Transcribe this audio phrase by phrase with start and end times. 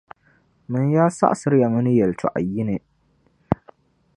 [0.71, 2.77] Mani yaa saɣisiri ya mi ni yεltɔɣa yini!